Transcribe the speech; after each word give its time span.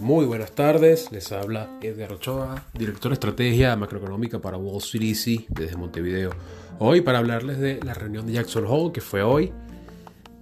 Muy 0.00 0.24
buenas 0.24 0.52
tardes, 0.52 1.12
les 1.12 1.32
habla 1.32 1.68
Edgar 1.82 2.14
Ochoa, 2.14 2.64
director 2.72 3.10
de 3.10 3.14
estrategia 3.14 3.76
macroeconómica 3.76 4.38
para 4.38 4.56
Wall 4.56 4.78
Street 4.78 5.02
Easy 5.02 5.46
desde 5.50 5.76
Montevideo. 5.76 6.30
Hoy 6.78 7.02
para 7.02 7.18
hablarles 7.18 7.58
de 7.58 7.78
la 7.82 7.92
reunión 7.92 8.26
de 8.26 8.32
Jackson 8.32 8.64
Hole 8.66 8.92
que 8.92 9.02
fue 9.02 9.22
hoy 9.22 9.52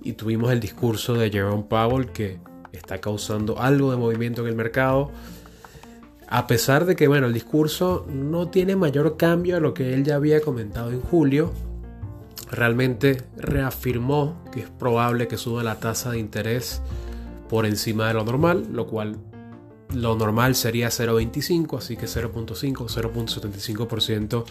y 0.03 0.13
tuvimos 0.13 0.53
el 0.53 0.61
discurso 0.61 1.15
de 1.15 1.29
Jerome 1.29 1.65
Powell 1.69 2.13
que 2.13 2.39
está 2.71 3.01
causando 3.01 3.59
algo 3.59 3.91
de 3.91 3.97
movimiento 3.97 4.43
en 4.43 4.49
el 4.49 4.55
mercado. 4.55 5.11
A 6.29 6.47
pesar 6.47 6.85
de 6.85 6.95
que 6.95 7.09
bueno, 7.09 7.27
el 7.27 7.33
discurso 7.33 8.07
no 8.09 8.51
tiene 8.51 8.77
mayor 8.77 9.17
cambio 9.17 9.57
a 9.57 9.61
lo 9.61 9.75
que 9.75 9.95
él 9.95 10.05
ya 10.05 10.15
había 10.15 10.41
comentado 10.41 10.93
en 10.93 11.01
julio, 11.01 11.53
realmente 12.51 13.23
reafirmó 13.37 14.43
que 14.53 14.61
es 14.61 14.71
probable 14.71 15.29
que 15.29 15.37
suba 15.37 15.63
la 15.63 15.81
tasa 15.81 16.13
de 16.13 16.19
interés 16.19 16.83
por 17.49 17.67
encima 17.67 18.09
de 18.09 18.15
lo 18.15 18.25
normal, 18.25 18.69
lo 18.73 18.87
cual 18.87 19.17
lo 19.95 20.17
normal 20.17 20.55
sería 20.55 20.89
0.25, 20.89 21.79
así 21.79 21.97
que 21.97 22.07
0.5, 22.07 22.75
0.75% 22.75 24.45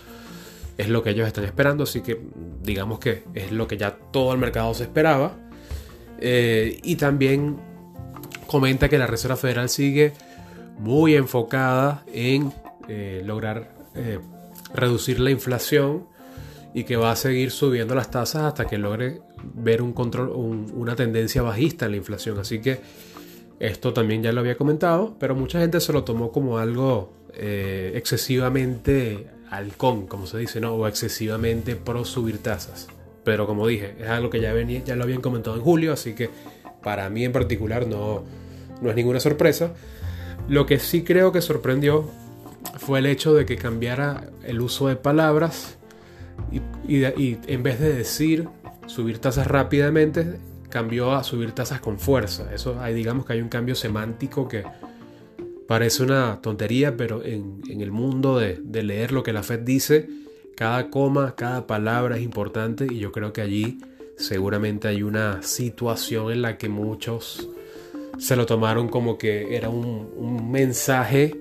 es 0.77 0.89
lo 0.89 1.03
que 1.03 1.12
ellos 1.12 1.27
están 1.27 1.45
esperando, 1.45 1.84
así 1.84 2.02
que 2.02 2.22
digamos 2.62 3.00
que 3.00 3.23
es 3.34 3.52
lo 3.52 3.67
que 3.67 3.77
ya 3.77 3.95
todo 4.12 4.34
el 4.34 4.39
mercado 4.39 4.73
se 4.73 4.84
esperaba. 4.84 5.34
Eh, 6.20 6.80
y 6.84 6.95
también 6.95 7.58
comenta 8.48 8.89
que 8.89 8.98
la 8.98 9.08
Reserva 9.08 9.36
Federal 9.36 9.70
sigue 9.70 10.14
muy 10.80 11.16
enfocada 11.16 12.03
en 12.14 12.53
eh, 12.88 13.22
lograr 13.25 13.73
eh, 13.95 14.20
reducir 14.73 15.20
la 15.20 15.31
inflación 15.31 16.08
y 16.75 16.84
que 16.84 16.97
va 16.97 17.11
a 17.11 17.15
seguir 17.15 17.52
subiendo 17.52 17.95
las 17.95 18.11
tasas 18.11 18.43
hasta 18.43 18.67
que 18.67 18.77
logre 18.77 19.21
ver 19.53 19.81
un 19.81 19.93
control, 19.93 20.29
una 20.73 20.93
tendencia 20.97 21.41
bajista 21.41 21.85
en 21.85 21.91
la 21.91 21.97
inflación. 21.97 22.38
Así 22.38 22.59
que 22.59 22.81
esto 23.61 23.94
también 23.94 24.22
ya 24.22 24.33
lo 24.33 24.41
había 24.41 24.58
comentado, 24.58 25.16
pero 25.17 25.35
mucha 25.35 25.61
gente 25.61 25.80
se 25.80 25.94
lo 25.94 26.03
tomó 26.03 26.33
como 26.33 26.58
algo 26.58 27.13
eh, 27.33 27.94
excesivamente 27.95 29.30
halcón, 29.50 30.05
como 30.05 30.27
se 30.27 30.38
dice, 30.38 30.59
¿no? 30.59 30.73
O 30.73 30.85
excesivamente 30.85 31.77
pro 31.77 32.03
subir 32.03 32.39
tasas. 32.39 32.88
Pero 33.23 33.47
como 33.47 33.67
dije, 33.67 33.95
es 33.97 34.09
algo 34.09 34.30
que 34.30 34.41
ya, 34.41 34.52
venía, 34.52 34.83
ya 34.83 34.97
lo 34.97 35.05
habían 35.05 35.22
comentado 35.22 35.55
en 35.55 35.61
julio, 35.61 35.94
así 35.94 36.13
que 36.13 36.30
para 36.83 37.09
mí 37.09 37.23
en 37.23 37.31
particular 37.31 37.88
no, 37.88 38.25
no 38.81 38.89
es 38.89 38.95
ninguna 38.97 39.22
sorpresa. 39.22 39.72
Lo 40.50 40.66
que 40.66 40.80
sí 40.80 41.05
creo 41.05 41.31
que 41.31 41.39
sorprendió 41.39 42.03
fue 42.80 43.00
el 43.00 43.05
hecho 43.05 43.33
de 43.33 43.45
que 43.45 43.55
cambiara 43.55 44.30
el 44.44 44.59
uso 44.59 44.89
de 44.89 44.97
palabras 44.97 45.78
y, 46.51 47.38
en 47.47 47.63
vez 47.63 47.79
de 47.79 47.93
decir 47.93 48.47
subir 48.88 49.19
tasas 49.19 49.47
rápidamente, 49.47 50.39
cambió 50.69 51.13
a 51.13 51.23
subir 51.23 51.51
tasas 51.51 51.79
con 51.79 51.99
fuerza. 51.99 52.53
Eso 52.53 52.79
hay, 52.79 52.93
digamos 52.93 53.25
que 53.25 53.33
hay 53.33 53.41
un 53.41 53.49
cambio 53.49 53.75
semántico 53.75 54.47
que 54.47 54.63
parece 55.67 56.03
una 56.03 56.41
tontería, 56.41 56.95
pero 56.95 57.23
en, 57.23 57.61
el 57.67 57.91
mundo 57.91 58.38
de, 58.38 58.61
leer 58.83 59.11
lo 59.11 59.23
que 59.23 59.33
la 59.33 59.43
Fed 59.43 59.61
dice, 59.61 60.09
cada 60.55 60.89
coma, 60.89 61.35
cada 61.35 61.67
palabra 61.67 62.17
es 62.17 62.23
importante 62.23 62.88
y 62.89 62.99
yo 62.99 63.11
creo 63.11 63.33
que 63.33 63.41
allí 63.41 63.79
seguramente 64.17 64.88
hay 64.88 65.03
una 65.03 65.41
situación 65.41 66.31
en 66.31 66.41
la 66.41 66.57
que 66.57 66.69
muchos 66.69 67.49
se 68.17 68.35
lo 68.35 68.45
tomaron 68.45 68.88
como 68.88 69.17
que 69.17 69.55
era 69.55 69.69
un, 69.69 70.51
mensaje 70.51 71.35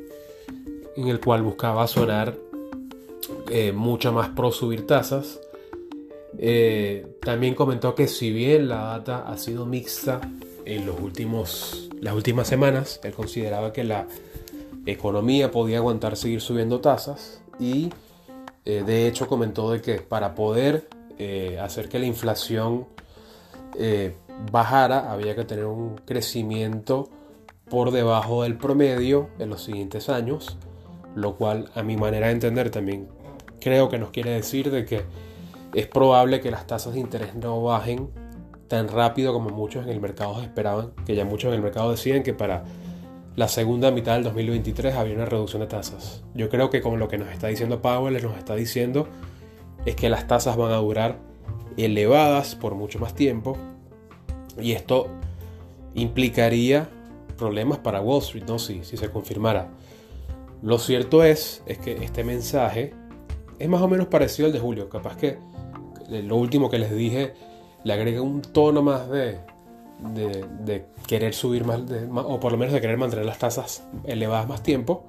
en 0.96 1.08
el 1.08 1.20
cual 1.20 1.42
buscaba 1.42 1.86
sonar 1.86 2.36
eh, 3.56 3.70
mucho 3.70 4.12
más 4.12 4.30
pro 4.30 4.50
subir 4.50 4.84
tasas. 4.84 5.38
Eh, 6.38 7.06
también 7.20 7.54
comentó 7.54 7.94
que 7.94 8.08
si 8.08 8.32
bien 8.32 8.68
la 8.68 8.78
data 8.78 9.28
ha 9.28 9.38
sido 9.38 9.64
mixta 9.64 10.20
en 10.64 10.84
los 10.86 10.98
últimos, 10.98 11.88
las 12.00 12.14
últimas 12.14 12.48
semanas, 12.48 12.98
él 13.04 13.12
consideraba 13.12 13.72
que 13.72 13.84
la 13.84 14.08
economía 14.86 15.52
podía 15.52 15.76
aguantar 15.76 16.16
seguir 16.16 16.40
subiendo 16.40 16.80
tasas 16.80 17.42
y 17.60 17.90
eh, 18.64 18.82
de 18.84 19.06
hecho 19.06 19.28
comentó 19.28 19.70
de 19.70 19.80
que 19.80 20.00
para 20.00 20.34
poder 20.34 20.88
eh, 21.20 21.56
hacer 21.62 21.88
que 21.88 22.00
la 22.00 22.06
inflación 22.06 22.88
bajara 24.50 25.12
había 25.12 25.36
que 25.36 25.44
tener 25.44 25.66
un 25.66 25.94
crecimiento 26.04 27.08
por 27.70 27.92
debajo 27.92 28.42
del 28.42 28.56
promedio 28.56 29.28
en 29.38 29.50
los 29.50 29.62
siguientes 29.62 30.08
años, 30.08 30.56
lo 31.14 31.36
cual 31.36 31.70
a 31.76 31.84
mi 31.84 31.96
manera 31.96 32.26
de 32.26 32.32
entender 32.32 32.70
también 32.70 33.13
creo 33.64 33.88
que 33.88 33.98
nos 33.98 34.10
quiere 34.10 34.30
decir 34.30 34.70
de 34.70 34.84
que 34.84 35.04
es 35.72 35.86
probable 35.86 36.40
que 36.40 36.50
las 36.50 36.66
tasas 36.66 36.92
de 36.92 37.00
interés 37.00 37.34
no 37.34 37.62
bajen 37.62 38.10
tan 38.68 38.88
rápido 38.88 39.32
como 39.32 39.48
muchos 39.48 39.84
en 39.84 39.90
el 39.90 40.00
mercado 40.02 40.42
esperaban, 40.42 40.92
que 41.06 41.16
ya 41.16 41.24
muchos 41.24 41.48
en 41.48 41.54
el 41.54 41.62
mercado 41.62 41.90
decían 41.90 42.22
que 42.22 42.34
para 42.34 42.64
la 43.36 43.48
segunda 43.48 43.90
mitad 43.90 44.14
del 44.14 44.24
2023 44.24 44.94
había 44.94 45.14
una 45.14 45.24
reducción 45.24 45.62
de 45.62 45.66
tasas. 45.66 46.22
Yo 46.34 46.50
creo 46.50 46.68
que 46.68 46.82
con 46.82 46.98
lo 46.98 47.08
que 47.08 47.16
nos 47.16 47.28
está 47.28 47.46
diciendo 47.46 47.80
Powell, 47.80 48.22
nos 48.22 48.36
está 48.36 48.54
diciendo 48.54 49.08
es 49.86 49.96
que 49.96 50.10
las 50.10 50.26
tasas 50.26 50.58
van 50.58 50.72
a 50.72 50.76
durar 50.76 51.18
elevadas 51.78 52.54
por 52.54 52.74
mucho 52.74 52.98
más 52.98 53.14
tiempo 53.14 53.56
y 54.60 54.72
esto 54.72 55.08
implicaría 55.94 56.90
problemas 57.38 57.78
para 57.78 58.02
Wall 58.02 58.20
Street, 58.20 58.44
¿no? 58.46 58.58
Si, 58.58 58.84
si 58.84 58.98
se 58.98 59.10
confirmara. 59.10 59.68
Lo 60.62 60.78
cierto 60.78 61.24
es, 61.24 61.62
es 61.66 61.78
que 61.78 62.04
este 62.04 62.24
mensaje 62.24 62.92
es 63.64 63.70
más 63.70 63.80
o 63.80 63.88
menos 63.88 64.08
parecido 64.08 64.46
al 64.46 64.52
de 64.52 64.60
Julio, 64.60 64.90
capaz 64.90 65.16
que 65.16 65.38
lo 66.10 66.36
último 66.36 66.68
que 66.68 66.78
les 66.78 66.94
dije 66.94 67.32
le 67.82 67.92
agrega 67.94 68.20
un 68.20 68.42
tono 68.42 68.82
más 68.82 69.08
de, 69.08 69.38
de, 70.64 70.86
querer 71.06 71.32
subir 71.32 71.64
más, 71.64 71.80
o 72.14 72.40
por 72.40 72.52
lo 72.52 72.58
menos 72.58 72.74
de 72.74 72.80
querer 72.82 72.98
mantener 72.98 73.24
las 73.24 73.38
tasas 73.38 73.86
elevadas 74.04 74.48
más 74.48 74.62
tiempo. 74.62 75.04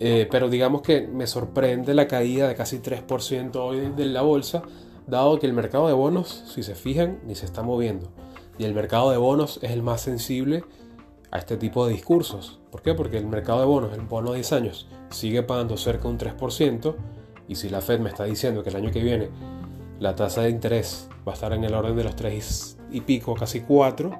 Eh, 0.00 0.26
pero 0.30 0.48
digamos 0.48 0.80
que 0.80 1.06
me 1.06 1.26
sorprende 1.26 1.92
la 1.94 2.08
caída 2.08 2.48
de 2.48 2.54
casi 2.54 2.78
3% 2.78 3.54
hoy 3.56 3.92
de 3.94 4.06
la 4.06 4.22
bolsa, 4.22 4.62
dado 5.06 5.38
que 5.38 5.46
el 5.46 5.52
mercado 5.52 5.86
de 5.86 5.92
bonos, 5.92 6.44
si 6.52 6.62
se 6.62 6.74
fijan, 6.74 7.20
ni 7.26 7.34
se 7.34 7.44
está 7.44 7.62
moviendo. 7.62 8.10
Y 8.58 8.64
el 8.64 8.74
mercado 8.74 9.10
de 9.10 9.18
bonos 9.18 9.60
es 9.62 9.72
el 9.72 9.82
más 9.82 10.00
sensible 10.00 10.64
a 11.30 11.38
este 11.38 11.58
tipo 11.58 11.86
de 11.86 11.92
discursos. 11.92 12.60
¿Por 12.70 12.80
qué? 12.80 12.94
Porque 12.94 13.18
el 13.18 13.26
mercado 13.26 13.60
de 13.60 13.66
bonos, 13.66 13.92
el 13.92 14.00
bono 14.00 14.32
de 14.32 14.38
10 14.38 14.52
años, 14.52 14.88
sigue 15.10 15.42
pagando 15.42 15.76
cerca 15.76 16.04
de 16.04 16.08
un 16.08 16.18
3%. 16.18 16.94
Y 17.52 17.54
si 17.54 17.68
la 17.68 17.82
Fed 17.82 18.00
me 18.00 18.08
está 18.08 18.24
diciendo 18.24 18.62
que 18.62 18.70
el 18.70 18.76
año 18.76 18.90
que 18.90 19.02
viene 19.02 19.28
la 20.00 20.16
tasa 20.16 20.40
de 20.40 20.48
interés 20.48 21.06
va 21.28 21.32
a 21.32 21.34
estar 21.34 21.52
en 21.52 21.64
el 21.64 21.74
orden 21.74 21.94
de 21.94 22.02
los 22.02 22.16
3 22.16 22.78
y 22.92 23.02
pico, 23.02 23.34
casi 23.34 23.60
4, 23.60 24.10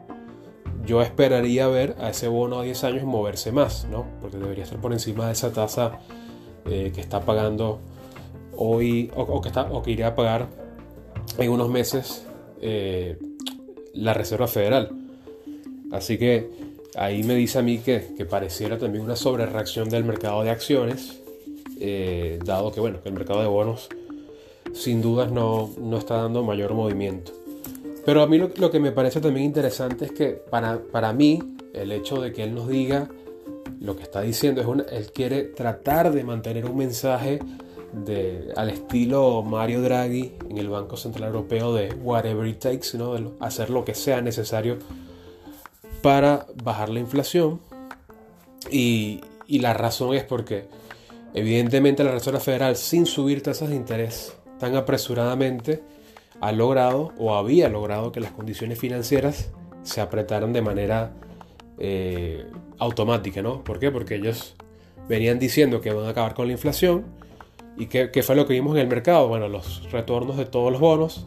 yo 0.85 1.01
esperaría 1.01 1.67
ver 1.67 1.97
a 1.99 2.11
ese 2.11 2.29
bono 2.29 2.61
a 2.61 2.63
10 2.63 2.85
años 2.85 3.05
moverse 3.05 3.51
más, 3.51 3.87
¿no? 3.91 4.05
Porque 4.21 4.37
debería 4.37 4.65
estar 4.65 4.79
por 4.83 4.93
encima 4.93 5.29
de 5.29 5.33
esa 5.33 5.51
tasa 5.51 6.01
eh, 6.67 6.93
que 6.95 7.01
está 7.01 7.23
pagando 7.23 7.81
hoy 8.55 9.11
o, 9.17 9.41
que 9.41 9.49
está, 9.49 9.63
o 9.73 9.83
que 9.83 9.93
iría 9.93 10.09
a 10.09 10.15
pagar 10.15 10.49
en 11.39 11.51
unos 11.51 11.71
meses 11.71 12.27
eh, 12.61 13.19
la 13.95 14.13
Reserva 14.13 14.47
Federal. 14.47 14.91
Así 15.91 16.19
que 16.19 16.51
ahí 16.97 17.23
me 17.23 17.35
dice 17.35 17.61
a 17.61 17.63
mí 17.63 17.79
que, 17.79 18.01
pareciera 18.29 18.77
también 18.77 19.03
una 19.03 19.17
sobrereacción 19.17 19.89
del 19.89 20.05
mercado 20.05 20.43
de 20.43 20.51
acciones, 20.51 21.22
eh, 21.81 22.39
dado 22.45 22.73
que 22.73 22.81
bueno, 22.81 23.03
que 23.03 23.09
el 23.09 23.15
mercado 23.15 23.41
de 23.41 23.49
bonos 23.49 23.89
sin 24.73 25.03
dudas 25.03 25.31
no, 25.31 25.71
está 25.97 26.17
dando 26.17 26.43
mayor 26.43 26.75
movimiento. 26.75 27.33
Pero 28.05 28.23
a 28.23 28.27
mí 28.27 28.39
lo, 28.39 28.71
que 28.71 28.81
me 28.81 28.93
parece 28.93 29.21
también 29.21 29.47
interesante 29.47 30.07
es 30.07 30.13
que 30.13 30.31
para, 30.31 30.81
para 30.81 31.13
mí 31.13 31.41
el 31.73 31.93
hecho 31.93 32.21
de 32.21 32.33
que 32.33 32.43
él 32.43 32.55
nos 32.55 32.69
diga 32.69 33.09
lo 33.81 33.97
que 33.97 34.03
está 34.03 34.23
diciendo 34.23 34.61
es 34.61 34.67
una, 34.67 34.85
él 34.85 35.11
quiere 35.13 35.43
tratar 35.43 36.13
de 36.13 36.25
mantener 36.25 36.67
un 36.67 36.77
mensaje 36.77 37.41
de, 37.93 38.53
al 38.57 38.71
estilo 38.71 39.43
Mario 39.43 39.83
Draghi 39.83 40.35
en 40.49 40.59
el 40.59 40.69
Banco 40.69 40.97
Central 40.97 41.29
Europeo 41.29 41.75
de 41.75 41.93
whatever 42.03 42.47
it 42.47 42.59
takes, 42.59 42.97
¿no? 42.97 43.15
de 43.15 43.29
hacer 43.41 43.71
lo 43.71 43.85
que 43.85 43.95
sea 43.95 44.21
necesario 44.21 44.79
para 46.01 46.47
bajar 46.63 46.89
la 46.89 47.01
inflación. 47.01 47.61
Y, 48.71 49.21
y 49.47 49.59
la 49.59 49.75
razón 49.75 50.15
es 50.15 50.25
porque 50.25 50.67
evidentemente 51.35 52.05
la 52.05 52.13
Reserva 52.13 52.41
Federal 52.41 52.77
sin 52.77 53.07
subir 53.07 53.43
tasas 53.43 53.71
de 53.71 53.77
interés 53.77 54.37
tan 54.59 54.77
apresuradamente 54.77 55.83
ha 56.41 56.53
logrado 56.53 57.13
o 57.19 57.35
había 57.35 57.69
logrado 57.69 58.13
que 58.13 58.21
las 58.21 58.33
condiciones 58.33 58.79
financieras 58.79 59.51
se 59.83 60.01
apretaran 60.01 60.53
de 60.53 60.63
manera 60.63 61.13
eh, 61.79 62.47
automática, 62.79 63.43
¿no? 63.43 63.65
¿Por 63.65 63.79
qué? 63.79 63.91
Porque 63.91 64.17
ellos 64.17 64.55
venían 65.09 65.39
diciendo 65.39 65.81
que 65.81 65.93
van 65.93 66.07
a 66.07 66.11
acabar 66.11 66.35
con 66.35 66.47
la 66.47 66.53
inflación 66.53 67.05
y 67.77 67.87
¿qué, 67.87 68.23
fue 68.23 68.37
lo 68.37 68.47
que 68.47 68.55
vimos 68.55 68.75
en 68.75 68.83
el 68.83 68.89
mercado? 68.89 69.29
Bueno, 69.29 69.49
los 69.49 69.91
retornos 69.91 70.37
de 70.37 70.45
todos 70.45 70.71
los 70.71 70.81
bonos 70.81 71.27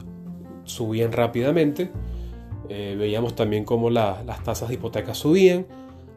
subían 0.63 1.11
rápidamente, 1.11 1.91
eh, 2.69 2.95
veíamos 2.97 3.35
también 3.35 3.65
cómo 3.65 3.89
las 3.89 4.43
tasas 4.43 4.69
de 4.69 4.75
hipoteca 4.75 5.13
subían, 5.13 5.65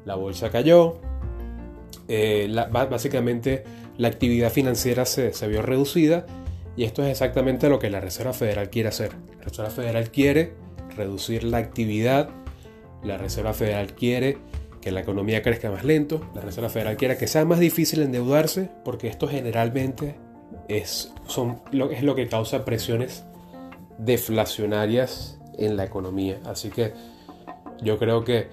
la 0.05 0.14
bolsa 0.14 0.50
cayó, 0.50 1.00
eh, 2.08 2.49
básicamente 2.70 3.64
la 3.96 4.08
actividad 4.08 4.50
financiera 4.50 5.05
se, 5.05 5.31
vio 5.49 5.62
reducida 5.62 6.26
Y 6.76 6.84
esto 6.84 7.02
es 7.02 7.10
exactamente 7.10 7.69
lo 7.69 7.78
que 7.78 7.90
la 7.90 8.00
Reserva 8.00 8.32
Federal 8.32 8.70
quiere 8.70 8.88
hacer. 8.88 9.12
La 9.38 9.44
Reserva 9.44 9.70
Federal 9.70 10.10
quiere 10.10 10.55
reducir 10.96 11.44
la 11.44 11.58
actividad, 11.58 12.31
la 13.02 13.19
Reserva 13.19 13.52
Federal 13.52 13.94
quiere 13.94 14.38
que 14.81 14.90
la 14.93 15.00
economía 15.00 15.43
crezca 15.43 15.70
más 15.70 15.84
lento, 15.84 16.20
la 16.34 16.40
Reserva 16.40 16.69
Federal 16.69 16.96
quiere 16.96 17.16
que 17.16 17.26
sea 17.26 17.44
más 17.44 17.58
difícil 17.58 18.00
endeudarse, 18.02 18.70
porque 18.84 19.08
esto 19.08 19.26
generalmente 19.26 20.16
es, 20.69 21.12
lo, 21.72 21.90
es 21.90 22.02
lo 22.02 22.14
que 22.14 22.28
causa 22.28 22.64
presiones 22.64 23.25
deflacionarias 23.99 25.38
en 25.58 25.76
la 25.76 25.84
economía. 25.84 26.38
Así 26.44 26.70
que 26.70 26.93
yo 27.82 27.99
creo 27.99 28.25
que 28.25 28.49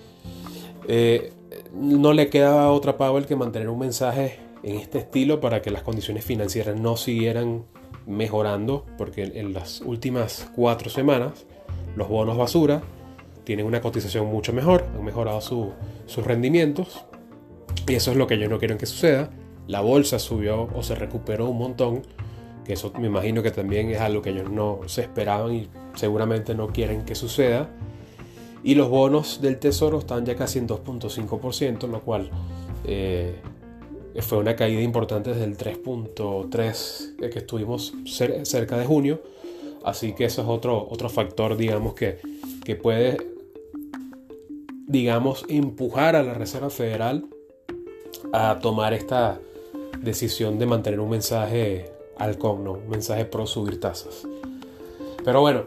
eh, 0.87 1.31
no 1.75 2.13
le 2.13 2.29
queda 2.29 2.71
otra 2.71 2.97
Powell 2.97 3.25
que 3.25 3.35
mantener 3.35 3.69
un 3.69 3.79
mensaje 3.79 4.39
en 4.63 4.77
este 4.77 4.99
estilo 4.99 5.39
para 5.39 5.61
que 5.61 5.71
las 5.71 5.83
condiciones 5.83 6.25
financieras 6.25 6.79
no 6.79 6.97
siguieran 6.97 7.65
mejorando, 8.07 8.85
porque 8.97 9.23
en 9.23 9.53
las 9.53 9.81
últimas 9.81 10.49
cuatro 10.55 10.89
semanas 10.89 11.45
los 11.95 12.07
bonos 12.07 12.37
basura 12.37 12.81
tienen 13.43 13.65
una 13.65 13.81
cotización 13.81 14.27
mucho 14.27 14.53
mejor, 14.53 14.85
han 14.95 15.03
mejorado 15.03 15.41
sus 15.41 16.25
rendimientos 16.25 17.05
y 17.87 17.93
eso 17.93 18.11
es 18.11 18.17
lo 18.17 18.27
que 18.27 18.39
yo 18.39 18.49
no 18.49 18.57
quiero 18.57 18.77
que 18.77 18.85
suceda. 18.85 19.29
La 19.67 19.81
bolsa 19.81 20.19
subió 20.19 20.69
o 20.75 20.83
se 20.83 20.95
recuperó 20.95 21.49
un 21.49 21.57
montón, 21.57 22.01
que 22.63 22.73
eso 22.73 22.91
me 22.99 23.07
imagino 23.07 23.43
que 23.43 23.51
también 23.51 23.89
es 23.89 23.99
algo 23.99 24.21
que 24.21 24.31
ellos 24.31 24.49
no 24.49 24.79
se 24.87 25.01
esperaban 25.01 25.53
y 25.53 25.69
seguramente 25.93 26.55
no 26.55 26.67
quieren 26.67 27.05
que 27.05 27.15
suceda. 27.15 27.69
Y 28.65 28.73
los 28.73 28.89
bonos 28.89 29.41
del 29.41 29.59
tesoro 29.59 29.99
están 29.99 30.25
ya 30.25 30.35
casi 30.35 30.57
en 30.57 30.67
2.5%, 30.67 31.87
lo 31.87 32.01
cual 32.01 32.31
eh, 32.83 33.35
fue 34.21 34.39
una 34.39 34.55
caída 34.55 34.81
importante 34.81 35.29
desde 35.29 35.43
el 35.43 35.55
3.3 35.55 37.15
eh, 37.21 37.29
que 37.29 37.39
estuvimos 37.39 37.93
cerca 38.43 38.75
de 38.75 38.85
junio. 38.85 39.21
Así 39.83 40.13
que 40.13 40.25
eso 40.25 40.41
es 40.41 40.47
otro, 40.47 40.87
otro 40.89 41.09
factor, 41.09 41.57
digamos, 41.57 41.93
que, 41.93 42.17
que 42.63 42.75
puede, 42.75 43.17
digamos, 44.87 45.45
empujar 45.47 46.15
a 46.15 46.23
la 46.23 46.33
Reserva 46.33 46.71
Federal 46.71 47.27
a 48.33 48.57
tomar 48.63 48.95
esta 48.95 49.39
decisión 50.01 50.57
de 50.57 50.65
mantener 50.65 50.99
un 50.99 51.11
mensaje 51.11 51.91
halcón, 52.17 52.63
¿no? 52.63 52.71
un 52.71 52.89
mensaje 52.89 53.25
pro 53.25 53.45
subir 53.45 53.79
tasas. 53.79 54.27
Pero 55.23 55.41
bueno, 55.41 55.65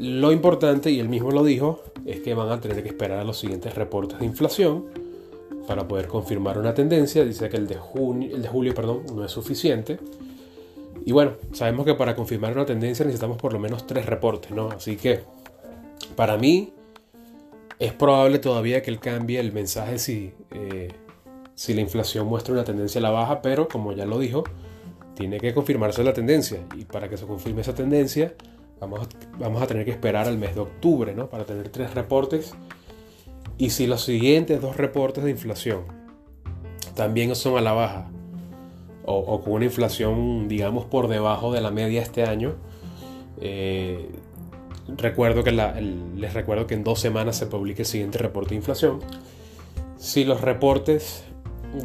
lo 0.00 0.32
importante, 0.32 0.90
y 0.90 0.98
él 0.98 1.08
mismo 1.08 1.30
lo 1.30 1.44
dijo, 1.44 1.80
es 2.06 2.20
que 2.20 2.34
van 2.34 2.50
a 2.50 2.60
tener 2.60 2.82
que 2.82 2.88
esperar 2.88 3.18
a 3.18 3.24
los 3.24 3.38
siguientes 3.38 3.74
reportes 3.74 4.18
de 4.18 4.26
inflación 4.26 4.86
para 5.66 5.86
poder 5.86 6.08
confirmar 6.08 6.58
una 6.58 6.74
tendencia. 6.74 7.24
Dice 7.24 7.48
que 7.48 7.56
el 7.56 7.66
de, 7.66 7.76
junio, 7.76 8.34
el 8.34 8.42
de 8.42 8.48
julio 8.48 8.74
perdón, 8.74 9.04
no 9.14 9.24
es 9.24 9.30
suficiente. 9.30 9.98
Y 11.04 11.12
bueno, 11.12 11.32
sabemos 11.52 11.84
que 11.84 11.94
para 11.94 12.14
confirmar 12.14 12.52
una 12.52 12.66
tendencia 12.66 13.04
necesitamos 13.04 13.38
por 13.38 13.52
lo 13.52 13.58
menos 13.58 13.86
tres 13.86 14.06
reportes, 14.06 14.52
¿no? 14.52 14.68
Así 14.68 14.96
que 14.96 15.20
para 16.14 16.36
mí 16.36 16.72
es 17.78 17.92
probable 17.92 18.38
todavía 18.38 18.82
que 18.82 18.90
él 18.90 19.00
cambie 19.00 19.40
el 19.40 19.52
mensaje 19.52 19.98
si, 19.98 20.32
eh, 20.52 20.88
si 21.54 21.74
la 21.74 21.80
inflación 21.80 22.26
muestra 22.26 22.54
una 22.54 22.64
tendencia 22.64 23.00
a 23.00 23.02
la 23.02 23.10
baja, 23.10 23.42
pero 23.42 23.66
como 23.66 23.92
ya 23.92 24.06
lo 24.06 24.18
dijo, 24.18 24.44
tiene 25.14 25.40
que 25.40 25.52
confirmarse 25.52 26.04
la 26.04 26.12
tendencia. 26.12 26.60
Y 26.76 26.84
para 26.84 27.08
que 27.08 27.16
se 27.16 27.26
confirme 27.26 27.62
esa 27.62 27.74
tendencia, 27.74 28.34
vamos 28.82 29.00
a, 29.00 29.38
vamos 29.38 29.62
a 29.62 29.66
tener 29.68 29.84
que 29.84 29.92
esperar 29.92 30.26
al 30.26 30.38
mes 30.38 30.56
de 30.56 30.60
octubre, 30.60 31.14
¿no? 31.14 31.30
Para 31.30 31.44
tener 31.44 31.68
tres 31.68 31.94
reportes 31.94 32.52
y 33.56 33.70
si 33.70 33.86
los 33.86 34.02
siguientes 34.02 34.60
dos 34.60 34.76
reportes 34.76 35.22
de 35.22 35.30
inflación 35.30 35.84
también 36.96 37.34
son 37.36 37.56
a 37.56 37.60
la 37.60 37.72
baja 37.72 38.10
o, 39.04 39.40
con 39.40 39.52
una 39.54 39.64
inflación, 39.64 40.48
digamos, 40.48 40.84
por 40.84 41.06
debajo 41.06 41.52
de 41.52 41.60
la 41.60 41.70
media 41.70 42.02
este 42.02 42.24
año, 42.24 42.56
eh, 43.40 44.10
recuerdo 44.96 45.44
que 45.44 45.52
les 45.52 46.34
recuerdo 46.34 46.66
que 46.66 46.74
en 46.74 46.82
dos 46.82 46.98
semanas 46.98 47.36
se 47.36 47.46
publique 47.46 47.82
el 47.82 47.86
siguiente 47.86 48.18
reporte 48.18 48.50
de 48.50 48.56
inflación. 48.56 48.98
Si 49.96 50.24
los 50.24 50.40
reportes 50.40 51.24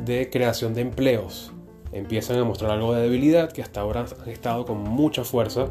de 0.03 0.29
creación 0.31 0.73
de 0.73 0.81
empleos 0.81 1.51
empiezan 1.91 2.37
a 2.39 2.43
mostrar 2.43 2.71
algo 2.71 2.93
de 2.93 3.03
debilidad, 3.03 3.51
que 3.51 3.61
hasta 3.61 3.81
ahora 3.81 4.05
han 4.23 4.29
estado 4.29 4.65
con 4.65 4.81
mucha 4.81 5.23
fuerza, 5.23 5.67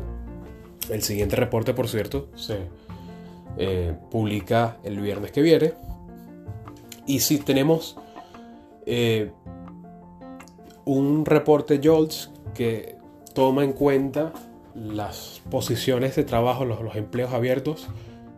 el 0.91 1.03
siguiente 1.03 1.37
reporte, 1.37 1.75
por 1.75 1.89
cierto, 1.89 2.29
se 2.37 2.59
eh, 3.59 3.95
publica 4.11 4.79
el 4.85 5.01
viernes 5.01 5.33
que 5.33 5.43
viene. 5.43 5.75
Y 7.07 7.21
si 7.21 7.39
tenemos 7.39 7.97
eh, 8.85 9.31
un 10.85 11.25
reporte 11.25 11.81
JOLTS 11.83 12.31
que 12.55 12.97
toma 13.35 13.65
en 13.65 13.73
cuenta 13.73 14.33
las 14.75 15.43
posiciones 15.51 16.17
de 16.17 16.25
trabajo, 16.25 16.65
los, 16.65 16.79
empleos 16.97 17.33
abiertos 17.33 17.89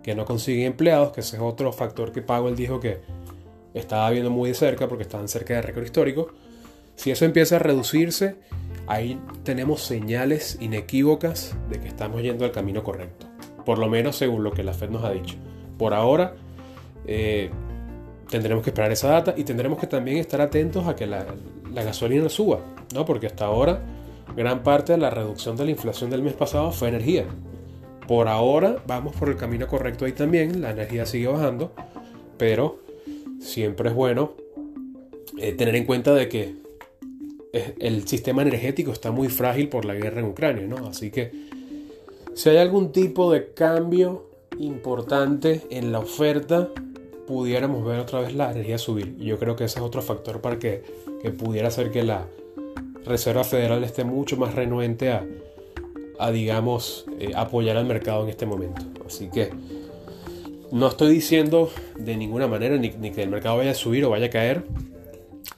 que 0.02 0.14
no 0.14 0.24
consiguen 0.24 0.66
empleados, 0.66 1.12
que 1.12 1.20
ese 1.20 1.36
es 1.36 1.42
otro 1.42 1.72
factor 1.72 2.12
que 2.12 2.22
Powell 2.22 2.56
dijo 2.56 2.80
que 2.80 3.00
estaba 3.74 4.08
viendo 4.10 4.30
muy 4.30 4.50
de 4.50 4.54
cerca 4.54 4.88
porque 4.88 5.02
estaban 5.02 5.28
cerca 5.28 5.54
del 5.54 5.64
récord 5.64 5.84
histórico. 5.84 6.28
Si 6.96 7.10
eso 7.10 7.24
empieza 7.24 7.56
a 7.56 7.58
reducirse, 7.58 8.36
ahí 8.88 9.20
tenemos 9.44 9.82
señales 9.82 10.58
inequívocas 10.60 11.54
de 11.70 11.78
que 11.78 11.88
estamos 11.88 12.22
yendo 12.22 12.44
al 12.44 12.52
camino 12.52 12.82
correcto. 12.82 13.26
Por 13.64 13.78
lo 13.78 13.88
menos 13.88 14.16
según 14.16 14.42
lo 14.42 14.52
que 14.52 14.64
la 14.64 14.72
Fed 14.72 14.88
nos 14.88 15.04
ha 15.04 15.10
dicho. 15.10 15.36
Por 15.76 15.94
ahora, 15.94 16.34
eh, 17.06 17.50
tendremos 18.28 18.64
que 18.64 18.70
esperar 18.70 18.90
esa 18.90 19.08
data 19.08 19.34
y 19.36 19.44
tendremos 19.44 19.78
que 19.78 19.86
también 19.86 20.16
estar 20.16 20.40
atentos 20.40 20.86
a 20.86 20.96
que 20.96 21.06
la, 21.06 21.26
gasolina 21.72 22.28
suba, 22.28 22.60
¿no? 22.94 23.04
Porque 23.04 23.26
hasta 23.26 23.44
ahora 23.44 23.80
gran 24.34 24.62
parte 24.62 24.92
de 24.92 24.98
la 24.98 25.10
reducción 25.10 25.56
de 25.56 25.64
la 25.64 25.70
inflación 25.70 26.10
del 26.10 26.22
mes 26.22 26.32
pasado 26.32 26.72
fue 26.72 26.88
energía. 26.88 27.24
Por 28.08 28.26
ahora 28.26 28.82
vamos 28.86 29.14
por 29.14 29.28
el 29.28 29.36
camino 29.36 29.66
correcto 29.66 30.06
ahí 30.06 30.12
también, 30.12 30.60
la 30.62 30.70
energía 30.70 31.06
sigue 31.06 31.28
bajando, 31.28 31.72
pero 32.38 32.80
siempre 33.38 33.90
es 33.90 33.94
bueno 33.94 34.32
eh, 35.38 35.52
tener 35.52 35.76
en 35.76 35.84
cuenta 35.84 36.14
de 36.14 36.28
que 36.28 36.67
el 37.52 38.06
sistema 38.06 38.42
energético 38.42 38.92
está 38.92 39.10
muy 39.10 39.28
frágil 39.28 39.68
por 39.68 39.84
la 39.84 39.94
guerra 39.94 40.20
en 40.20 40.26
Ucrania, 40.26 40.66
¿no? 40.66 40.88
Así 40.88 41.10
que 41.10 41.30
si 42.34 42.50
hay 42.50 42.58
algún 42.58 42.92
tipo 42.92 43.32
de 43.32 43.52
cambio 43.52 44.28
importante 44.58 45.62
en 45.70 45.92
la 45.92 46.00
oferta, 46.00 46.68
pudiéramos 47.26 47.84
ver 47.84 47.98
otra 47.98 48.20
vez 48.20 48.34
la 48.34 48.50
energía 48.50 48.78
subir. 48.78 49.16
Y 49.18 49.24
yo 49.24 49.38
creo 49.38 49.56
que 49.56 49.64
ese 49.64 49.78
es 49.78 49.84
otro 49.84 50.02
factor 50.02 50.40
para 50.40 50.58
que, 50.58 50.82
pudiera 51.38 51.68
hacer 51.68 51.90
que 51.90 52.02
la 52.02 52.26
Reserva 53.04 53.44
Federal 53.44 53.82
esté 53.84 54.04
mucho 54.04 54.36
más 54.36 54.54
renuente 54.54 55.10
a, 55.10 55.26
a 56.18 56.30
digamos, 56.30 57.06
eh, 57.18 57.32
apoyar 57.34 57.76
al 57.76 57.86
mercado 57.86 58.24
en 58.24 58.30
este 58.30 58.46
momento. 58.46 58.82
Así 59.06 59.28
que 59.28 59.50
no 60.70 60.88
estoy 60.88 61.12
diciendo 61.12 61.70
de 61.98 62.16
ninguna 62.16 62.46
manera 62.46 62.76
ni, 62.76 62.90
que 62.90 63.22
el 63.22 63.30
mercado 63.30 63.56
vaya 63.56 63.70
a 63.70 63.74
subir 63.74 64.04
o 64.04 64.10
vaya 64.10 64.26
a 64.26 64.30
caer 64.30 64.64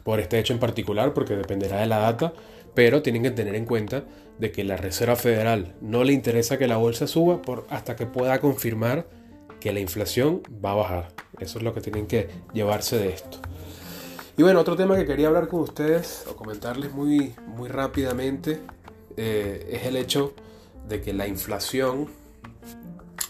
por 0.04 0.20
este 0.20 0.38
hecho 0.38 0.52
en 0.52 0.58
particular, 0.58 1.14
porque 1.14 1.36
dependerá 1.36 1.80
de 1.80 1.86
la 1.86 1.98
data, 1.98 2.32
pero 2.74 3.02
tienen 3.02 3.22
que 3.22 3.30
tener 3.30 3.54
en 3.54 3.66
cuenta 3.66 4.04
de 4.38 4.52
que 4.52 4.64
la 4.64 4.76
Reserva 4.76 5.16
Federal 5.16 5.74
no 5.80 6.04
le 6.04 6.12
interesa 6.12 6.58
que 6.58 6.66
la 6.66 6.76
bolsa 6.76 7.06
suba 7.06 7.42
por, 7.42 7.66
hasta 7.68 7.96
que 7.96 8.06
pueda 8.06 8.40
confirmar 8.40 9.06
que 9.60 9.72
la 9.72 9.80
inflación 9.80 10.42
va 10.64 10.72
a 10.72 10.74
bajar. 10.74 11.08
Eso 11.38 11.58
es 11.58 11.64
lo 11.64 11.74
que 11.74 11.80
tienen 11.80 12.06
que 12.06 12.28
llevarse 12.52 12.98
de 12.98 13.10
esto. 13.10 13.38
Y 14.36 14.42
bueno, 14.42 14.60
otro 14.60 14.74
tema 14.76 14.96
que 14.96 15.04
quería 15.04 15.28
hablar 15.28 15.48
con 15.48 15.60
ustedes 15.60 16.24
o 16.26 16.34
comentarles 16.34 16.92
muy, 16.92 17.34
muy 17.46 17.68
rápidamente 17.68 18.60
eh, 19.16 19.68
es 19.70 19.86
el 19.86 19.96
hecho 19.96 20.34
de 20.88 21.02
que 21.02 21.12
la 21.12 21.26
inflación, 21.26 22.08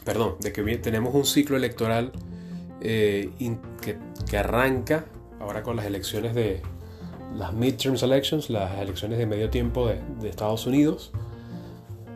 perdón, 0.05 0.37
de 0.41 0.53
que 0.53 0.62
tenemos 0.79 1.12
un 1.15 1.25
ciclo 1.25 1.57
electoral 1.57 2.12
eh, 2.81 3.31
que, 3.83 4.37
arranca 4.37 5.05
ahora 5.40 5.62
con 5.62 5.76
las 5.76 5.87
elecciones 5.87 6.35
de 6.35 6.62
las 7.35 7.52
midterms 7.52 8.02
elections, 8.02 8.50
las 8.50 8.78
elecciones 8.78 9.18
de 9.18 9.26
medio 9.26 9.50
tiempo 9.50 9.88
de, 9.88 10.00
de 10.20 10.28
Estados 10.28 10.66
Unidos. 10.66 11.12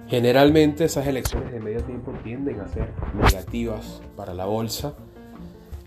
Generalmente 0.09 0.85
esas 0.85 1.07
elecciones 1.07 1.53
de 1.53 1.61
medio 1.61 1.83
tiempo 1.83 2.13
tienden 2.23 2.61
a 2.61 2.69
ser 2.69 2.93
negativas 3.15 4.03
para 4.17 4.35
la 4.35 4.45
bolsa 4.45 4.95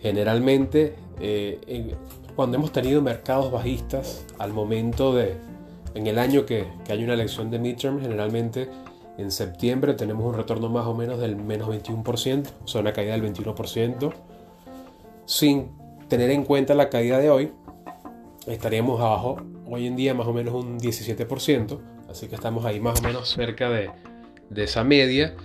Generalmente, 0.01 0.95
eh, 1.19 1.95
cuando 2.35 2.57
hemos 2.57 2.71
tenido 2.71 3.01
mercados 3.01 3.51
bajistas, 3.51 4.25
al 4.37 4.53
momento 4.53 5.13
de, 5.13 5.35
en 5.95 6.07
el 6.07 6.19
año 6.19 6.45
que, 6.45 6.67
hay 6.89 7.03
una 7.03 7.13
elección 7.13 7.49
de 7.49 7.59
midterm, 7.59 7.99
generalmente 7.99 8.69
en 9.17 9.31
septiembre 9.31 9.95
tenemos 9.95 10.25
un 10.25 10.35
retorno 10.35 10.69
más 10.69 10.85
o 10.85 10.93
menos 10.93 11.19
del 11.19 11.35
menos 11.35 11.69
21%, 11.69 12.47
o 12.63 12.67
sea, 12.67 12.81
una 12.81 12.93
caída 12.93 13.17
del 13.17 13.33
21%. 13.33 14.13
Sin 15.25 15.71
tener 16.07 16.31
en 16.31 16.43
cuenta 16.43 16.73
la 16.73 16.89
caída 16.89 17.19
de 17.19 17.29
hoy, 17.29 17.51
estaríamos 18.45 18.99
abajo 18.99 19.37
hoy 19.65 19.87
en 19.87 19.95
día 19.95 20.13
más 20.13 20.27
o 20.27 20.33
menos 20.33 20.53
un 20.53 20.79
17%, 20.79 21.79
así 22.09 22.27
que 22.27 22.35
estamos 22.35 22.65
ahí 22.65 22.79
más 22.79 22.99
o 22.99 23.03
menos 23.03 23.29
cerca 23.29 23.69
de, 23.69 23.91
esa 24.55 24.83
media. 24.83 25.35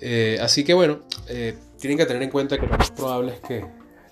Eh, 0.00 0.38
así 0.40 0.64
que 0.64 0.74
bueno, 0.74 1.00
eh, 1.28 1.56
tienen 1.78 1.96
que 1.96 2.06
tener 2.06 2.22
en 2.22 2.30
cuenta 2.30 2.58
que 2.58 2.66
lo 2.66 2.76
más 2.76 2.90
probable 2.90 3.32
es 3.34 3.40
que 3.40 3.64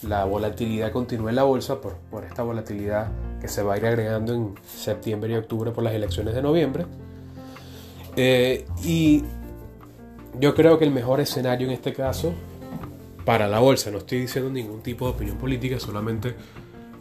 la 0.02 0.25
volatilidad 0.25 0.90
continúe 0.90 1.28
en 1.28 1.37
la 1.37 1.42
bolsa 1.44 1.80
por, 1.80 1.97
por 2.11 2.25
esta 2.25 2.42
volatilidad 2.42 3.09
que 3.40 3.49
se 3.49 3.62
va 3.62 3.75
a 3.75 3.78
ir 3.78 3.87
agregando 3.87 4.35
en 4.35 4.54
septiembre 4.66 5.32
y 5.32 5.37
octubre 5.37 5.71
por 5.71 5.85
las 5.85 5.94
elecciones 5.94 6.35
de 6.35 6.42
noviembre. 6.42 6.87
Eh, 8.16 8.66
y 8.85 9.25
yo 10.38 10.54
creo 10.54 10.78
que 10.78 10.85
el 10.85 10.90
mejor 10.90 11.21
escenario 11.21 11.66
en 11.66 11.73
este 11.73 11.92
caso 11.92 12.32
para 13.25 13.49
la 13.49 13.61
bolsa, 13.61 13.91
no 13.91 13.99
estoy 13.99 14.21
diciendo 14.21 14.50
ningún 14.50 14.83
tipo 14.83 15.07
de 15.07 15.12
opinión 15.12 15.38
política, 15.38 15.79
solamente 15.79 16.35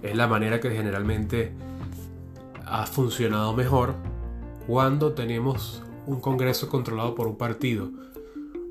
es 0.04 0.16
la 0.16 0.28
manera 0.28 0.60
que 0.60 0.72
generalmente 0.72 1.52
ha 2.66 2.86
funcionado 2.86 3.54
mejor 3.54 3.96
cuando 4.68 5.14
tenemos 5.14 5.84
un 6.06 6.20
Congreso 6.20 6.70
controlado 6.70 7.16
por 7.16 7.28
un 7.28 7.38
partido 7.38 7.90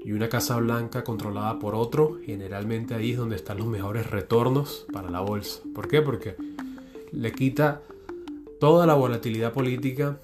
y 0.05 0.13
una 0.13 0.29
Casa 0.29 0.57
Blanca 0.57 1.05
controlada 1.05 1.59
por 1.59 1.75
otro, 1.75 2.19
generalmente 2.25 2.95
ahí 2.95 3.13
es 3.13 3.19
donde 3.19 3.37
están 3.37 3.59
los 3.59 3.67
mejores 3.67 4.11
retornos 4.11 4.87
para 4.93 5.11
la 5.11 5.21
bolsa. 5.21 5.61
¿Por 5.75 5.89
qué? 5.89 6.01
Porque 6.01 6.37
le 7.13 7.33
quita 7.33 7.83
toda 8.59 8.87
la 8.87 8.95
volatilidad 8.95 9.53
política 9.53 10.19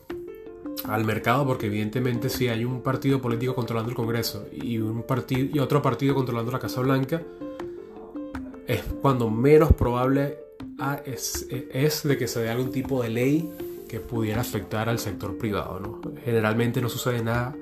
al 0.84 1.04
mercado 1.04 1.46
porque 1.46 1.66
evidentemente 1.66 2.28
si 2.28 2.48
hay 2.48 2.64
un 2.64 2.82
partido 2.82 3.20
político 3.20 3.54
controlando 3.54 3.90
el 3.90 3.96
Congreso 3.96 4.46
y 4.52 4.78
un 4.78 5.02
partido 5.02 5.48
y 5.52 5.58
otro 5.58 5.82
partido 5.82 6.14
controlando 6.14 6.52
la 6.52 6.58
Casa 6.58 6.80
Blanca 6.80 7.22
es 8.66 8.82
cuando 9.00 9.30
menos 9.30 9.72
probable 9.72 10.38
es, 11.04 12.02
de 12.04 12.18
que 12.18 12.28
se 12.28 12.40
dé 12.40 12.50
algún 12.50 12.70
tipo 12.70 13.02
de 13.02 13.10
ley 13.10 13.50
que 13.88 14.00
pudiera 14.00 14.40
afectar 14.40 14.88
al 14.88 14.98
sector 14.98 15.38
privado. 15.38 16.00
Generalmente 16.24 16.80
no 16.80 16.88
sucede 16.88 17.22
nada, 17.22 17.54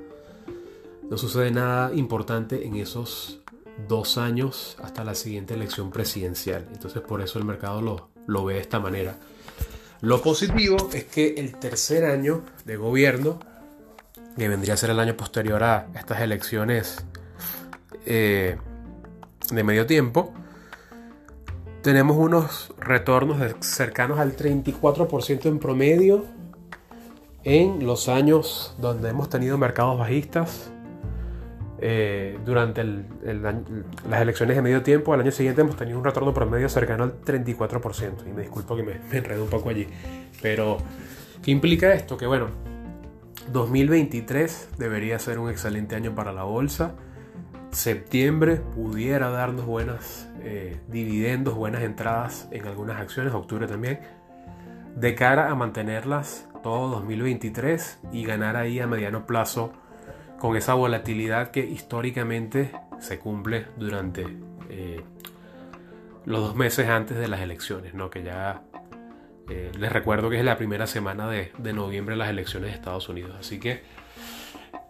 no 1.08 1.18
sucede 1.18 1.50
nada 1.50 1.94
importante 1.94 2.66
en 2.66 2.76
esos 2.76 3.40
dos 3.88 4.16
años 4.18 4.76
hasta 4.82 5.04
la 5.04 5.14
siguiente 5.14 5.54
elección 5.54 5.90
presidencial. 5.90 6.66
Entonces 6.72 7.02
por 7.02 7.20
eso 7.20 7.38
el 7.38 7.44
mercado 7.44 7.82
lo, 7.82 8.08
lo 8.26 8.44
ve 8.44 8.54
de 8.54 8.60
esta 8.60 8.80
manera. 8.80 9.18
Lo 10.04 10.20
positivo 10.20 10.76
es 10.92 11.04
que 11.04 11.36
el 11.38 11.56
tercer 11.56 12.04
año 12.04 12.42
de 12.66 12.76
gobierno, 12.76 13.40
que 14.36 14.48
vendría 14.48 14.74
a 14.74 14.76
ser 14.76 14.90
el 14.90 15.00
año 15.00 15.16
posterior 15.16 15.64
a 15.64 15.86
estas 15.94 16.20
elecciones 16.20 17.06
eh, 18.04 18.58
de 19.50 19.64
medio 19.64 19.86
tiempo, 19.86 20.34
tenemos 21.80 22.18
unos 22.18 22.74
retornos 22.78 23.38
cercanos 23.60 24.18
al 24.18 24.36
34% 24.36 25.46
en 25.46 25.58
promedio 25.58 26.26
en 27.42 27.86
los 27.86 28.10
años 28.10 28.74
donde 28.76 29.08
hemos 29.08 29.30
tenido 29.30 29.56
mercados 29.56 29.98
bajistas. 29.98 30.70
Eh, 31.78 32.38
durante 32.44 32.84
las 32.84 34.20
elecciones 34.20 34.56
de 34.56 34.62
medio 34.62 34.82
tiempo, 34.82 35.12
al 35.12 35.20
año 35.20 35.32
siguiente 35.32 35.60
hemos 35.60 35.76
tenido 35.76 35.98
un 35.98 36.04
retorno 36.04 36.32
promedio 36.32 36.68
cercano 36.68 37.04
al 37.04 37.20
34%. 37.20 38.26
Y 38.26 38.32
me 38.32 38.42
disculpo 38.42 38.76
que 38.76 38.82
me, 38.82 38.94
me 39.10 39.18
enredo 39.18 39.44
un 39.44 39.50
poco 39.50 39.70
allí. 39.70 39.86
Pero, 40.40 40.78
¿qué 41.42 41.50
implica 41.50 41.92
esto? 41.92 42.16
Que 42.16 42.26
bueno, 42.26 42.48
2023 43.52 44.70
debería 44.78 45.18
ser 45.18 45.38
un 45.38 45.50
excelente 45.50 45.94
año 45.96 46.14
para 46.14 46.32
la 46.32 46.44
bolsa. 46.44 46.94
Septiembre 47.70 48.56
pudiera 48.56 49.30
darnos 49.30 49.66
buenas 49.66 50.28
eh, 50.40 50.80
dividendos, 50.88 51.54
buenas 51.54 51.82
entradas 51.82 52.48
en 52.52 52.66
algunas 52.66 53.00
acciones, 53.00 53.34
octubre 53.34 53.66
también, 53.66 54.00
de 54.94 55.14
cara 55.14 55.50
a 55.50 55.54
mantenerlas 55.54 56.48
todo 56.62 56.88
2023 56.88 57.98
y 58.12 58.24
ganar 58.24 58.56
ahí 58.56 58.78
a 58.78 58.86
mediano 58.86 59.26
plazo 59.26 59.72
con 60.44 60.58
esa 60.58 60.74
volatilidad 60.74 61.52
que 61.52 61.64
históricamente 61.64 62.70
se 63.00 63.18
cumple 63.18 63.64
durante 63.78 64.26
eh, 64.68 65.00
los 66.26 66.40
dos 66.42 66.54
meses 66.54 66.86
antes 66.86 67.16
de 67.16 67.28
las 67.28 67.40
elecciones, 67.40 67.94
¿no? 67.94 68.10
que 68.10 68.22
ya 68.22 68.60
eh, 69.48 69.72
les 69.78 69.90
recuerdo 69.90 70.28
que 70.28 70.38
es 70.38 70.44
la 70.44 70.58
primera 70.58 70.86
semana 70.86 71.30
de, 71.30 71.50
de 71.56 71.72
noviembre 71.72 72.14
las 72.14 72.28
elecciones 72.28 72.68
de 72.68 72.76
Estados 72.76 73.08
Unidos. 73.08 73.34
Así 73.40 73.58
que 73.58 73.84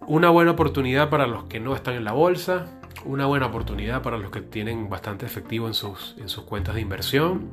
una 0.08 0.28
buena 0.28 0.50
oportunidad 0.50 1.08
para 1.08 1.28
los 1.28 1.44
que 1.44 1.61
no 1.61 1.76
están 1.76 1.94
en 1.94 2.02
la 2.02 2.14
bolsa, 2.14 2.66
una 3.04 3.26
buena 3.26 3.46
oportunidad 3.46 4.02
para 4.02 4.18
los 4.18 4.32
que 4.32 4.40
tienen 4.40 4.90
bastante 4.90 5.25
efectivo 5.25 5.68
en 5.68 5.75
sus, 5.75 6.16
en 6.18 6.28
sus 6.28 6.42
cuentas 6.42 6.75
de 6.75 6.80
inversión. 6.80 7.49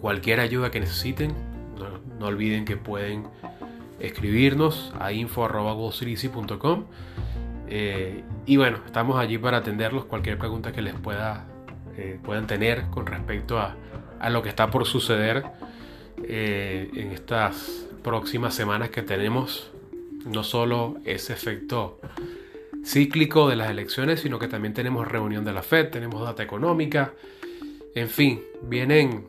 Cualquier 0.00 0.40
ayuda 0.40 0.72
que 0.72 0.80
necesiten, 0.80 1.32
no, 2.18 2.26
olviden 2.26 2.64
que 2.64 2.76
pueden 2.76 3.28
escribirnos 4.00 4.92
a 4.98 5.12
info.com 5.12 6.84
eh, 7.68 8.22
y 8.46 8.56
bueno, 8.56 8.78
estamos 8.84 9.18
allí 9.18 9.38
para 9.38 9.58
atenderlos. 9.58 10.04
Cualquier 10.04 10.38
pregunta 10.38 10.72
que 10.72 10.82
les 10.82 10.94
pueda, 10.94 11.46
eh, 11.96 12.18
puedan 12.22 12.46
tener 12.46 12.84
con 12.90 13.06
respecto 13.06 13.58
a, 13.58 13.76
a, 14.20 14.30
lo 14.30 14.42
que 14.42 14.48
está 14.48 14.70
por 14.70 14.86
suceder 14.86 15.44
eh, 16.22 16.90
en 16.94 17.12
estas 17.12 17.86
próximas 18.02 18.54
semanas 18.54 18.90
que 18.90 19.02
tenemos, 19.02 19.70
no 20.26 20.44
solo 20.44 20.96
ese 21.04 21.32
efecto 21.32 21.98
cíclico 22.84 23.48
de 23.48 23.56
las 23.56 23.70
elecciones, 23.70 24.20
sino 24.20 24.38
que 24.38 24.46
también 24.46 24.74
tenemos 24.74 25.08
reunión 25.08 25.44
de 25.44 25.52
la 25.52 25.62
Fed, 25.62 25.88
tenemos 25.88 26.22
data 26.22 26.42
económica, 26.42 27.14
en 27.94 28.08
fin, 28.08 28.42
vienen, 28.62 29.26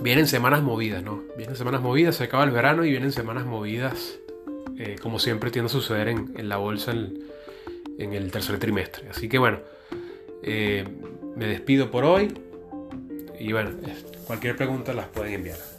vienen 0.00 0.26
semanas 0.26 0.62
movidas, 0.62 1.02
¿no? 1.02 1.22
Vienen 1.36 1.56
semanas 1.56 1.80
movidas, 1.80 2.16
se 2.16 2.24
acaba 2.24 2.44
el 2.44 2.50
verano 2.50 2.84
y 2.84 2.90
vienen 2.90 3.12
semanas 3.12 3.46
movidas, 3.46 4.18
eh, 4.78 4.96
como 5.00 5.18
siempre 5.18 5.50
tiende 5.50 5.66
a 5.66 5.72
suceder 5.72 6.08
en, 6.08 6.48
la 6.48 6.56
bolsa 6.56 6.92
en, 6.92 8.12
el 8.12 8.30
tercer 8.30 8.58
trimestre. 8.58 9.08
Así 9.08 9.28
que 9.28 9.38
bueno, 9.38 9.58
eh, 10.42 10.84
me 11.36 11.46
despido 11.46 11.90
por 11.90 12.04
hoy 12.04 12.32
y 13.38 13.52
bueno, 13.52 13.70
cualquier 14.26 14.56
pregunta 14.56 14.92
las 14.92 15.08
pueden 15.08 15.34
enviar. 15.34 15.77